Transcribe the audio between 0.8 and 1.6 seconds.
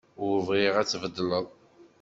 tbeddleḍ.